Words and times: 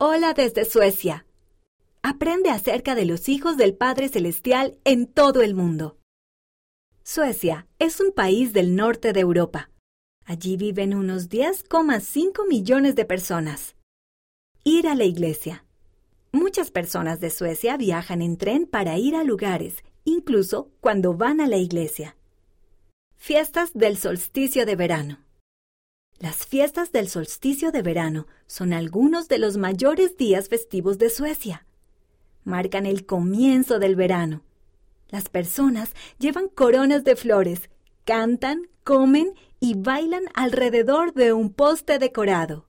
Hola 0.00 0.32
desde 0.32 0.64
Suecia. 0.64 1.26
Aprende 2.04 2.50
acerca 2.50 2.94
de 2.94 3.04
los 3.04 3.28
hijos 3.28 3.56
del 3.56 3.74
Padre 3.74 4.08
Celestial 4.08 4.78
en 4.84 5.08
todo 5.08 5.42
el 5.42 5.56
mundo. 5.56 5.98
Suecia 7.02 7.66
es 7.80 7.98
un 7.98 8.12
país 8.12 8.52
del 8.52 8.76
norte 8.76 9.12
de 9.12 9.18
Europa. 9.18 9.70
Allí 10.24 10.56
viven 10.56 10.94
unos 10.94 11.28
10,5 11.28 12.46
millones 12.46 12.94
de 12.94 13.06
personas. 13.06 13.74
Ir 14.62 14.86
a 14.86 14.94
la 14.94 15.02
iglesia. 15.02 15.64
Muchas 16.30 16.70
personas 16.70 17.18
de 17.18 17.30
Suecia 17.30 17.76
viajan 17.76 18.22
en 18.22 18.36
tren 18.36 18.68
para 18.68 18.98
ir 18.98 19.16
a 19.16 19.24
lugares, 19.24 19.82
incluso 20.04 20.70
cuando 20.80 21.14
van 21.14 21.40
a 21.40 21.48
la 21.48 21.56
iglesia. 21.56 22.16
Fiestas 23.16 23.72
del 23.74 23.96
solsticio 23.96 24.64
de 24.64 24.76
verano. 24.76 25.27
Las 26.18 26.46
fiestas 26.46 26.90
del 26.90 27.08
solsticio 27.08 27.70
de 27.70 27.82
verano 27.82 28.26
son 28.48 28.72
algunos 28.72 29.28
de 29.28 29.38
los 29.38 29.56
mayores 29.56 30.16
días 30.16 30.48
festivos 30.48 30.98
de 30.98 31.10
Suecia. 31.10 31.64
Marcan 32.44 32.86
el 32.86 33.06
comienzo 33.06 33.78
del 33.78 33.94
verano. 33.94 34.42
Las 35.10 35.28
personas 35.28 35.94
llevan 36.18 36.48
coronas 36.48 37.04
de 37.04 37.14
flores, 37.14 37.70
cantan, 38.04 38.68
comen 38.82 39.34
y 39.60 39.74
bailan 39.74 40.24
alrededor 40.34 41.14
de 41.14 41.32
un 41.32 41.52
poste 41.52 42.00
decorado. 42.00 42.66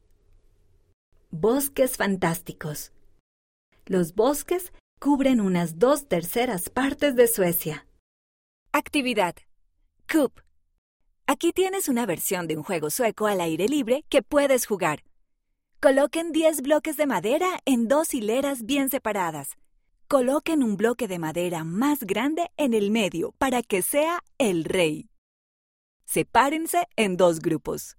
Bosques 1.31 1.97
fantásticos. 1.97 2.91
Los 3.85 4.13
bosques 4.13 4.73
cubren 4.99 5.41
unas 5.41 5.79
dos 5.79 6.07
terceras 6.07 6.69
partes 6.69 7.15
de 7.15 7.27
Suecia. 7.27 7.87
Actividad. 8.71 9.35
Coop. 10.11 10.39
Aquí 11.31 11.51
tienes 11.51 11.87
una 11.89 12.07
versión 12.07 12.47
de 12.47 12.57
un 12.57 12.63
juego 12.63 12.89
sueco 12.89 13.27
al 13.27 13.39
aire 13.39 13.67
libre 13.67 14.03
que 14.09 14.23
puedes 14.23 14.65
jugar. 14.65 15.03
Coloquen 15.79 16.31
10 16.31 16.63
bloques 16.63 16.97
de 16.97 17.05
madera 17.05 17.59
en 17.65 17.87
dos 17.87 18.15
hileras 18.15 18.65
bien 18.65 18.89
separadas. 18.89 19.49
Coloquen 20.07 20.63
un 20.63 20.75
bloque 20.75 21.07
de 21.07 21.19
madera 21.19 21.63
más 21.63 21.99
grande 21.99 22.49
en 22.57 22.73
el 22.73 22.89
medio 22.89 23.35
para 23.37 23.61
que 23.61 23.83
sea 23.83 24.23
el 24.39 24.63
rey. 24.63 25.11
Sepárense 26.03 26.87
en 26.95 27.15
dos 27.15 27.41
grupos. 27.41 27.95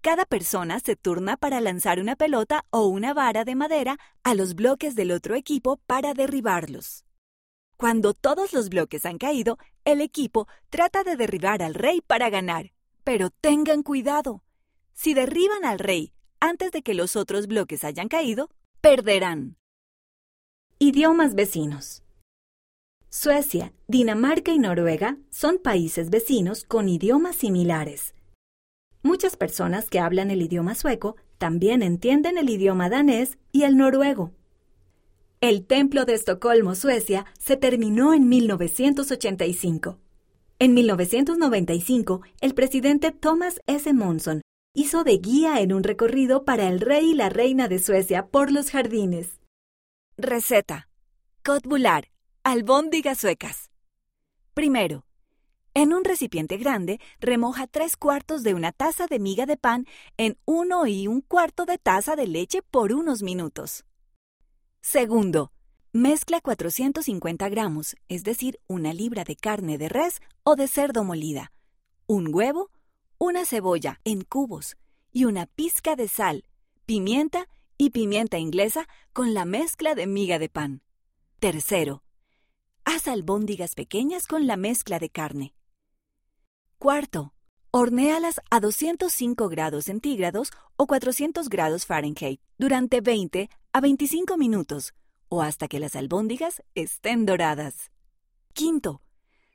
Cada 0.00 0.24
persona 0.24 0.80
se 0.80 0.96
turna 0.96 1.36
para 1.36 1.60
lanzar 1.60 2.00
una 2.00 2.16
pelota 2.16 2.64
o 2.70 2.86
una 2.86 3.12
vara 3.12 3.44
de 3.44 3.54
madera 3.54 3.98
a 4.24 4.34
los 4.34 4.54
bloques 4.54 4.94
del 4.94 5.10
otro 5.10 5.34
equipo 5.34 5.76
para 5.86 6.14
derribarlos. 6.14 7.05
Cuando 7.76 8.14
todos 8.14 8.52
los 8.54 8.70
bloques 8.70 9.04
han 9.04 9.18
caído, 9.18 9.58
el 9.84 10.00
equipo 10.00 10.48
trata 10.70 11.04
de 11.04 11.16
derribar 11.16 11.62
al 11.62 11.74
rey 11.74 12.00
para 12.00 12.30
ganar. 12.30 12.72
Pero 13.04 13.30
tengan 13.30 13.82
cuidado. 13.82 14.42
Si 14.94 15.12
derriban 15.12 15.64
al 15.64 15.78
rey 15.78 16.12
antes 16.40 16.72
de 16.72 16.82
que 16.82 16.94
los 16.94 17.16
otros 17.16 17.46
bloques 17.46 17.84
hayan 17.84 18.08
caído, 18.08 18.50
perderán. 18.80 19.56
Idiomas 20.78 21.34
vecinos. 21.34 22.02
Suecia, 23.08 23.72
Dinamarca 23.88 24.52
y 24.52 24.58
Noruega 24.58 25.16
son 25.30 25.58
países 25.58 26.10
vecinos 26.10 26.64
con 26.64 26.88
idiomas 26.88 27.36
similares. 27.36 28.14
Muchas 29.02 29.36
personas 29.36 29.88
que 29.88 30.00
hablan 30.00 30.30
el 30.30 30.42
idioma 30.42 30.74
sueco 30.74 31.16
también 31.38 31.82
entienden 31.82 32.38
el 32.38 32.50
idioma 32.50 32.88
danés 32.90 33.38
y 33.52 33.62
el 33.62 33.76
noruego. 33.76 34.32
El 35.42 35.66
Templo 35.66 36.06
de 36.06 36.14
Estocolmo, 36.14 36.74
Suecia, 36.74 37.26
se 37.38 37.58
terminó 37.58 38.14
en 38.14 38.26
1985. 38.26 39.98
En 40.58 40.72
1995, 40.72 42.22
el 42.40 42.54
presidente 42.54 43.12
Thomas 43.12 43.60
S. 43.66 43.92
Monson 43.92 44.40
hizo 44.72 45.04
de 45.04 45.18
guía 45.18 45.60
en 45.60 45.74
un 45.74 45.82
recorrido 45.82 46.46
para 46.46 46.68
el 46.68 46.80
rey 46.80 47.10
y 47.10 47.14
la 47.14 47.28
reina 47.28 47.68
de 47.68 47.78
Suecia 47.78 48.28
por 48.28 48.50
los 48.50 48.70
jardines. 48.70 49.38
Receta. 50.16 50.88
Cotbular. 51.44 52.08
Albóndigas 52.42 53.18
suecas. 53.18 53.70
Primero, 54.54 55.04
en 55.74 55.92
un 55.92 56.04
recipiente 56.04 56.56
grande, 56.56 56.98
remoja 57.20 57.66
tres 57.66 57.98
cuartos 57.98 58.42
de 58.42 58.54
una 58.54 58.72
taza 58.72 59.06
de 59.06 59.18
miga 59.18 59.44
de 59.44 59.58
pan 59.58 59.84
en 60.16 60.38
uno 60.46 60.86
y 60.86 61.08
un 61.08 61.20
cuarto 61.20 61.66
de 61.66 61.76
taza 61.76 62.16
de 62.16 62.26
leche 62.26 62.62
por 62.62 62.94
unos 62.94 63.22
minutos. 63.22 63.84
Segundo, 64.88 65.50
mezcla 65.92 66.40
450 66.40 67.48
gramos, 67.48 67.96
es 68.06 68.22
decir, 68.22 68.60
una 68.68 68.94
libra 68.94 69.24
de 69.24 69.34
carne 69.34 69.78
de 69.78 69.88
res 69.88 70.20
o 70.44 70.54
de 70.54 70.68
cerdo 70.68 71.02
molida, 71.02 71.50
un 72.06 72.32
huevo, 72.32 72.70
una 73.18 73.44
cebolla 73.46 74.00
en 74.04 74.22
cubos 74.22 74.76
y 75.12 75.24
una 75.24 75.46
pizca 75.46 75.96
de 75.96 76.06
sal, 76.06 76.44
pimienta 76.84 77.48
y 77.76 77.90
pimienta 77.90 78.38
inglesa 78.38 78.86
con 79.12 79.34
la 79.34 79.44
mezcla 79.44 79.96
de 79.96 80.06
miga 80.06 80.38
de 80.38 80.48
pan. 80.48 80.82
Tercero, 81.40 82.04
haz 82.84 83.08
albóndigas 83.08 83.74
pequeñas 83.74 84.28
con 84.28 84.46
la 84.46 84.56
mezcla 84.56 85.00
de 85.00 85.10
carne. 85.10 85.56
Cuarto, 86.78 87.34
hornéalas 87.78 88.40
a 88.50 88.58
205 88.58 89.50
grados 89.50 89.84
centígrados 89.84 90.50
o 90.76 90.86
400 90.86 91.50
grados 91.50 91.84
Fahrenheit 91.84 92.40
durante 92.56 93.02
20 93.02 93.50
a 93.72 93.80
25 93.82 94.38
minutos 94.38 94.94
o 95.28 95.42
hasta 95.42 95.68
que 95.68 95.78
las 95.78 95.94
albóndigas 95.94 96.62
estén 96.74 97.26
doradas. 97.26 97.90
Quinto, 98.54 99.02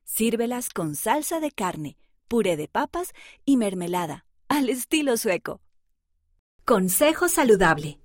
sírvelas 0.04 0.70
con 0.70 0.96
salsa 0.96 1.40
de 1.40 1.50
carne, 1.50 1.98
puré 2.28 2.58
de 2.58 2.68
papas 2.68 3.14
y 3.44 3.58
mermelada, 3.58 4.26
al 4.50 4.70
estilo 4.70 5.18
sueco. 5.18 5.60
Consejo 6.64 7.28
saludable. 7.28 8.00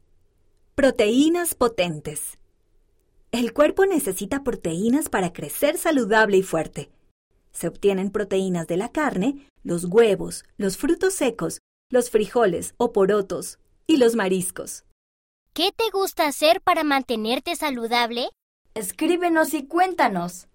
Proteínas 0.74 1.54
potentes. 1.54 2.38
El 3.32 3.52
cuerpo 3.52 3.84
necesita 3.84 4.42
proteínas 4.42 5.10
para 5.10 5.34
crecer 5.34 5.76
saludable 5.76 6.38
y 6.38 6.42
fuerte. 6.42 6.90
Se 7.56 7.68
obtienen 7.68 8.10
proteínas 8.10 8.66
de 8.66 8.76
la 8.76 8.92
carne, 8.92 9.48
los 9.62 9.86
huevos, 9.86 10.44
los 10.58 10.76
frutos 10.76 11.14
secos, 11.14 11.60
los 11.90 12.10
frijoles 12.10 12.74
o 12.76 12.92
porotos 12.92 13.58
y 13.86 13.96
los 13.96 14.14
mariscos. 14.14 14.84
¿Qué 15.54 15.72
te 15.74 15.84
gusta 15.90 16.26
hacer 16.26 16.60
para 16.60 16.84
mantenerte 16.84 17.56
saludable? 17.56 18.28
Escríbenos 18.74 19.54
y 19.54 19.66
cuéntanos. 19.66 20.48